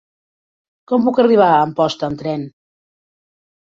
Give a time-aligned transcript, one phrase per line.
[0.93, 2.51] Com puc arribar a Amposta amb tren?